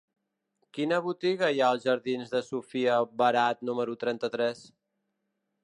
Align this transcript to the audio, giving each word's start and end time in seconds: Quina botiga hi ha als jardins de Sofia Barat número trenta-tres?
Quina 0.77 0.97
botiga 1.07 1.49
hi 1.55 1.61
ha 1.65 1.67
als 1.73 1.85
jardins 1.89 2.31
de 2.33 2.41
Sofia 2.47 2.97
Barat 3.21 3.63
número 3.71 3.99
trenta-tres? 4.05 4.65